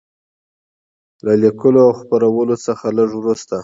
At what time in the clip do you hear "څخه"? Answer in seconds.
2.65-2.85